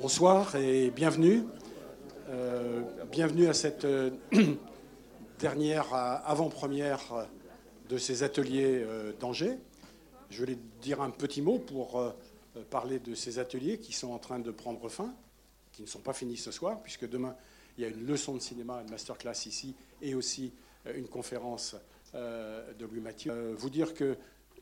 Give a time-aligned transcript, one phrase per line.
[0.00, 1.42] Bonsoir et bienvenue.
[2.30, 2.80] Euh,
[3.12, 4.10] bienvenue à cette euh,
[5.38, 7.28] dernière euh, avant-première
[7.90, 8.82] de ces ateliers
[9.20, 9.58] d'Angers.
[10.30, 12.14] Je voulais dire un petit mot pour
[12.70, 15.12] parler de ces ateliers qui sont en train de prendre fin,
[15.72, 17.36] qui ne sont pas finis ce soir, puisque demain,
[17.76, 20.54] il y a une leçon de cinéma, une masterclass ici, et aussi
[20.94, 21.76] une conférence
[22.14, 23.52] de Louis Mathieu.
[23.58, 24.16] Vous dire que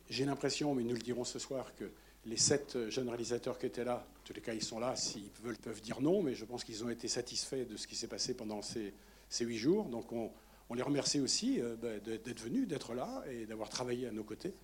[0.08, 1.92] j'ai l'impression, mais nous le dirons ce soir, que
[2.26, 4.94] les sept jeunes réalisateurs qui étaient là, en tous les cas, ils sont là.
[4.96, 7.96] S'ils veulent, peuvent dire non, mais je pense qu'ils ont été satisfaits de ce qui
[7.96, 8.92] s'est passé pendant ces,
[9.40, 9.86] huit jours.
[9.86, 10.30] Donc, on,
[10.74, 14.54] les remercie aussi euh, bah, d'être venus, d'être là et d'avoir travaillé à nos côtés.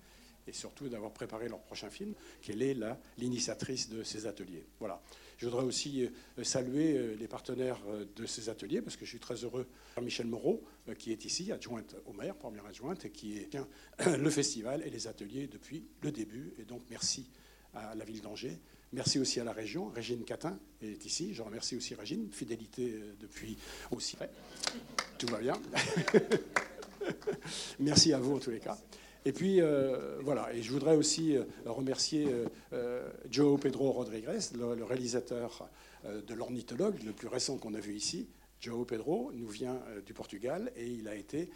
[0.47, 2.13] Et surtout d'avoir préparé leur prochain film,
[2.43, 2.77] qu'elle est
[3.17, 4.63] l'initiatrice de ces ateliers.
[4.79, 5.01] Voilà.
[5.37, 7.79] Je voudrais aussi euh, saluer euh, les partenaires
[8.15, 9.65] de ces ateliers, parce que je suis très heureux.
[9.99, 10.63] Michel Moreau,
[10.99, 13.49] qui est ici, adjointe au maire, première adjointe, et qui est
[14.05, 16.53] le festival et les ateliers depuis le début.
[16.59, 17.25] Et donc, merci
[17.75, 18.57] à la ville d'Angers.
[18.95, 19.89] Merci aussi à la région.
[19.89, 21.33] Régine Catin est ici.
[21.33, 23.57] Je remercie aussi Régine, fidélité euh, depuis
[23.91, 24.17] aussi.
[25.17, 25.59] Tout va bien.
[27.79, 28.77] Merci à vous en tous les cas.
[29.25, 32.27] Et puis euh, voilà, et je voudrais aussi euh, remercier
[33.29, 35.67] Joe Pedro Rodriguez, le, réalisateur
[36.05, 38.27] de l'ornithologue, le plus récent qu'on a vu ici.
[38.61, 41.49] Joe Pedro nous vient du Portugal et il a été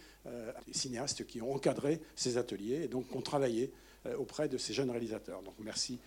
[0.66, 3.72] des cinéastes qui ont encadré ces ateliers et donc ont travaillé
[4.18, 5.42] auprès de ces jeunes réalisateurs.
[5.42, 5.98] Donc merci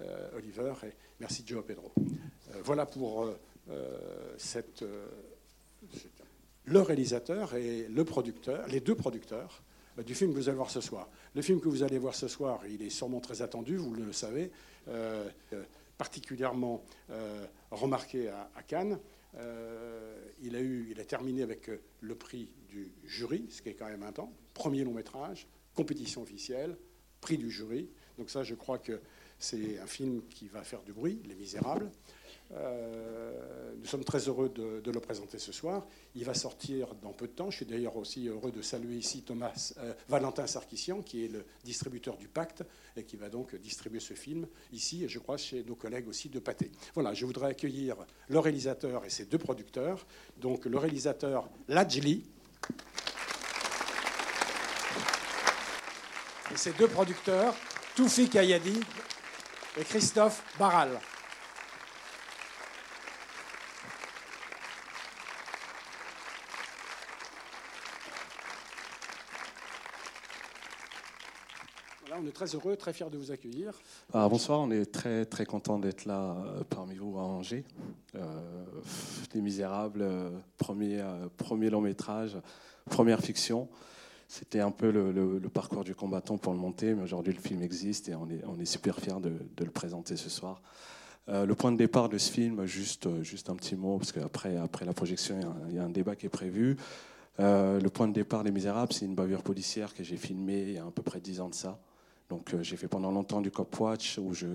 [0.00, 1.90] euh, Oliver, et merci Joe Pedro.
[1.98, 4.36] Euh, voilà pour euh,
[6.64, 9.62] le réalisateur et le producteur, les deux producteurs
[10.06, 11.08] du film que vous allez voir ce soir.
[11.34, 14.12] Le film que vous allez voir ce soir, il est sûrement très attendu, vous le
[14.12, 14.52] savez,
[15.98, 16.82] particulièrement
[17.70, 18.98] remarqué à, Cannes.
[20.40, 24.02] il, a il a terminé avec le prix du jury, ce qui est quand même
[24.04, 24.32] un temps.
[24.54, 26.76] Premier long métrage, compétition officielle,
[27.20, 27.90] prix du jury.
[28.16, 29.00] Donc ça, je crois que
[29.38, 31.90] c'est un film qui va faire du bruit, Les Misérables.
[32.54, 35.86] Euh, nous sommes très heureux de, le présenter ce soir.
[36.14, 37.50] Il va sortir dans peu de temps.
[37.50, 41.44] Je suis d'ailleurs aussi heureux de saluer ici Thomas euh, Valentin Sarkissian, qui est le
[41.64, 42.64] distributeur du Pacte
[42.96, 46.28] et qui va donc distribuer ce film ici, et je crois chez nos collègues aussi
[46.28, 46.70] de Pâté.
[46.94, 47.96] Voilà, je voudrais accueillir
[48.28, 50.06] le réalisateur et ses deux producteurs.
[50.38, 52.24] Donc le réalisateur Lajli.
[56.50, 57.54] Et ses deux producteurs,
[57.94, 58.80] Toufi Kayadi
[59.76, 60.98] et Christophe Barral.
[72.16, 73.72] On est très heureux, très fiers de vous accueillir.
[74.12, 77.64] Ah, bonsoir, on est très très content d'être là euh, parmi vous à Angers.
[78.14, 78.64] Euh,
[79.34, 81.04] Les Misérables, euh, premier,
[81.36, 82.36] premier long métrage,
[82.86, 83.68] première fiction.
[84.26, 88.08] C'était un peu le, parcours du combattant pour le monter, mais aujourd'hui le film existe
[88.08, 90.60] et on est, on est super fiers de, le présenter ce soir.
[91.28, 94.56] Euh, le point de départ de ce film, juste, juste un petit mot, parce qu'après
[94.56, 96.76] après la projection, il y, a un, débat qui est prévu.
[97.40, 100.72] Euh, le point de départ des Misérables, c'est une bavure policière que j'ai filmée il
[100.72, 101.78] y a à peu près dix ans de ça.
[102.28, 104.46] Donc euh, j'ai fait pendant longtemps du cop watch où je,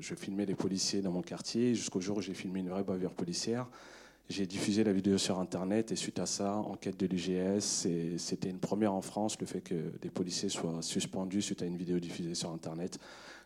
[0.00, 3.66] filmais les policiers dans mon quartier jusqu'au jour où j'ai filmé une vraie bavure policière.
[4.30, 7.86] J'ai diffusé la vidéo sur Internet et suite à ça, enquête de l'UGS.
[8.18, 11.78] C'était une première en France, le fait que des policiers soient suspendus suite à une
[11.78, 12.98] vidéo diffusée sur Internet.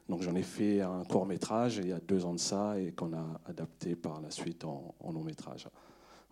[0.09, 2.91] Donc j'en ai fait un court métrage il y a deux ans de ça et
[2.93, 5.69] qu'on a adapté par la suite en, long métrage.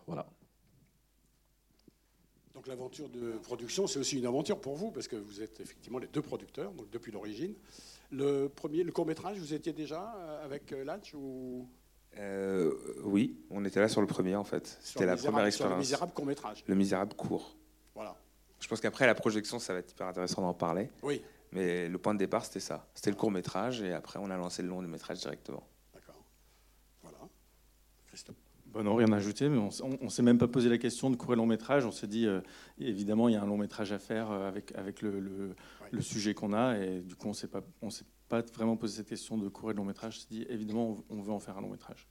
[0.05, 0.25] Voilà.
[2.53, 5.99] Donc l'aventure de production, c'est aussi une aventure pour vous parce que vous êtes effectivement
[5.99, 7.53] les deux producteurs, donc depuis l'origine.
[8.11, 10.01] Le premier, le court métrage, vous étiez déjà
[10.43, 11.67] avec Latch ou?
[12.17, 12.73] Euh,
[13.03, 14.77] oui, on était là sur le premier en fait.
[14.81, 15.75] C'était la première expérience.
[15.75, 16.63] le misérable court métrage.
[16.67, 17.55] Le misérable court.
[17.95, 18.17] Voilà.
[18.59, 20.89] Je pense qu'après la projection, ça va être hyper intéressant d'en parler.
[21.03, 21.21] Oui.
[21.53, 22.87] Mais le point de départ, c'était ça.
[22.93, 25.63] C'était le court métrage et après, on a lancé le long métrage directement.
[25.93, 26.23] D'accord.
[27.01, 27.17] Voilà.
[28.07, 28.35] Christophe.
[28.71, 31.17] Bon, non, rien à ajouter, mais on ne s'est même pas posé la question de
[31.17, 31.85] court et long métrage.
[31.85, 32.39] On s'est dit, euh,
[32.79, 35.55] évidemment, il y a un long métrage à faire euh, avec, avec le,
[35.91, 38.97] le, sujet qu'on a, et du coup, on s'est pas, on s'est pas vraiment posé
[38.97, 40.15] cette question de court et de long métrage.
[40.17, 42.07] On s'est dit, évidemment, on veut en faire un long métrage.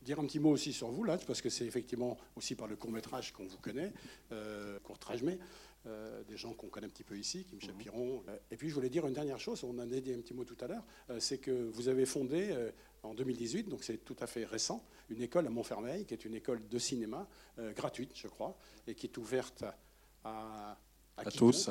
[0.00, 2.74] Dire un petit mot aussi sur vous, là, parce que c'est effectivement aussi par le
[2.74, 3.92] court métrage qu'on vous connaît,
[4.32, 5.38] euh, court métrage, mais
[5.86, 8.22] euh, des gens qu'on connaît un petit peu ici, Kim Chapiron.
[8.28, 10.34] Euh, et puis je voulais dire une dernière chose, on en a dit un petit
[10.34, 10.84] mot tout à l'heure,
[11.18, 12.54] c'est que vous avez fondé
[13.02, 16.34] en 2018, donc c'est tout à fait récent, une école à Montfermeil, qui est une
[16.34, 17.26] école de cinéma
[17.74, 18.56] gratuite, je crois,
[18.86, 19.64] et qui est ouverte
[20.24, 20.78] à,
[21.16, 21.70] à, tous.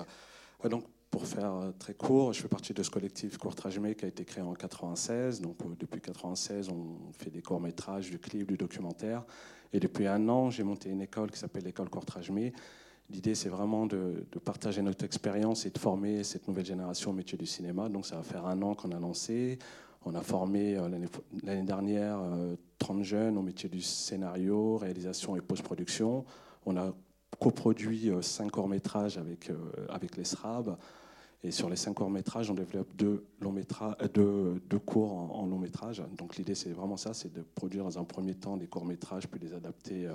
[0.69, 4.23] donc, pour faire très court, je fais partie de ce collectif Courtrajmé qui a été
[4.23, 5.41] créé en 96.
[5.41, 9.25] Donc, depuis 96, on fait des courts-métrages, du clip, du documentaire.
[9.73, 12.53] Et depuis un an, j'ai monté une école qui s'appelle l'école Courtrajmé.
[13.11, 17.37] L'idée, c'est vraiment de, partager notre expérience et de former cette nouvelle génération au métier
[17.37, 17.89] du cinéma.
[17.89, 19.59] Donc, ça va faire un an qu'on a lancé.
[20.05, 20.77] On a formé
[21.43, 22.19] l'année dernière
[22.79, 26.25] 30 jeunes au métier du scénario, réalisation et post-production.
[26.65, 26.93] On a
[27.39, 29.51] coproduit cinq courts-métrages avec,
[29.89, 30.77] avec les SRAB.
[31.43, 36.03] Et sur les cinq courts-métrages, on développe deux, deux, cours en, long métrage.
[36.17, 39.39] Donc l'idée, c'est vraiment ça, c'est de produire dans un premier temps des courts-métrages, puis
[39.39, 40.07] les adapter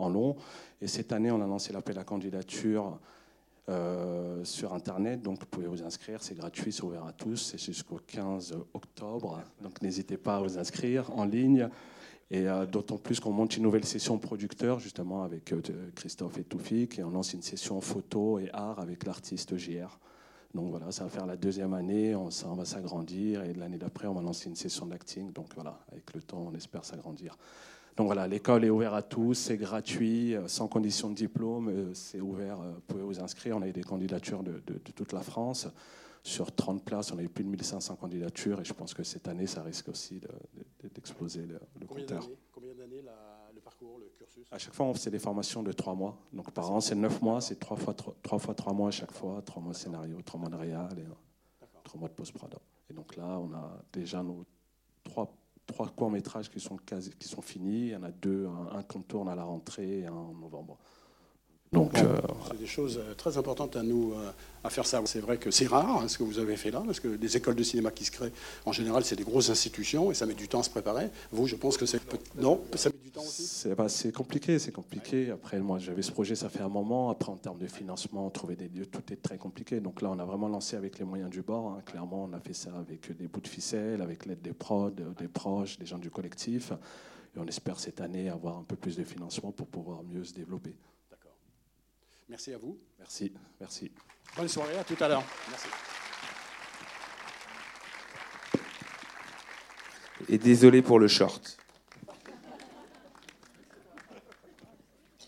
[0.00, 0.36] en long.
[0.80, 2.98] Et cette année, on a lancé l'appel à candidature
[3.68, 5.22] euh, sur Internet.
[5.22, 6.22] Donc, vous pouvez vous inscrire.
[6.22, 7.36] C'est gratuit, c'est ouvert à tous.
[7.36, 9.42] C'est jusqu'au 15 octobre.
[9.62, 11.68] Donc, n'hésitez pas à vous inscrire en ligne.
[12.32, 15.60] Et euh, d'autant plus qu'on monte une nouvelle session producteur, justement, avec euh,
[15.94, 16.98] Christophe et Toufik.
[16.98, 19.98] Et on lance une session photo et art avec l'artiste JR.
[20.54, 24.08] Donc voilà, ça va faire la deuxième année, on, ça, va s'agrandir et l'année d'après,
[24.08, 25.32] on va lancer une session d'acting.
[25.32, 27.36] Donc voilà, avec le temps, on espère s'agrandir.
[28.00, 31.92] Donc voilà, l'école est ouverte à tous, c'est gratuit, euh, sans condition de diplôme, euh,
[31.92, 33.58] c'est ouvert, euh, vous pouvez vous inscrire.
[33.58, 34.62] On a eu des candidatures de,
[34.96, 35.68] toute la France.
[36.22, 39.28] Sur 30 places, on a eu plus de 1500 candidatures et je pense que cette
[39.28, 40.18] année, ça risque aussi
[40.94, 42.26] d'exploser le, le Combien compteur.
[42.50, 43.02] Combien d'années
[43.54, 44.46] le parcours, le cursus?
[44.50, 46.16] À chaque fois, on fait des formations de 3 mois.
[46.32, 49.12] Donc par an, c'est 9 mois, c'est 3 fois 3, fois 3 mois à chaque
[49.12, 52.54] fois, 3 mois de scénario, 3 mois de réal et 3 mois de post-prod.
[52.88, 54.59] Et donc là, on a déjà nos 3
[55.80, 56.76] trois courts-métrages qui sont,
[57.18, 57.86] qui sont finis.
[57.86, 60.76] Il y en a deux, un, qu'on tourne à la rentrée et un en novembre.
[61.72, 62.16] Donc, euh,
[62.48, 64.32] c'est des choses euh, très importantes à nous euh,
[64.64, 65.00] à faire ça.
[65.04, 67.36] C'est vrai que c'est rare hein, ce que vous avez fait là, parce que les
[67.36, 68.32] écoles de cinéma qui se créent,
[68.66, 71.08] en général, c'est des grosses institutions et ça met du temps à se préparer.
[71.30, 72.00] Vous, je pense que c'est
[72.36, 72.89] non, ça
[73.30, 73.46] aussi.
[73.46, 75.30] C'est bah, compliqué, c'est compliqué.
[75.30, 77.10] Après, moi, j'avais ce projet, ça fait un moment.
[77.10, 79.80] Après, en termes de financement, trouver des lieux, tout est très compliqué.
[79.80, 81.72] Donc là, on a vraiment lancé avec les moyens du bord.
[81.72, 81.82] Hein.
[81.86, 85.28] Clairement, on a fait ça avec des bouts de ficelle, avec l'aide des prods, des
[85.28, 86.72] proches, des gens du collectif.
[87.34, 90.34] Et on espère cette année avoir un peu plus de financement pour pouvoir mieux se
[90.34, 90.74] développer.
[92.28, 92.78] Merci à vous.
[92.98, 93.90] Merci, merci.
[94.36, 95.24] Bonne soirée, à tout à l'heure.
[95.48, 95.68] Merci.
[100.28, 101.58] Et désolé pour le short.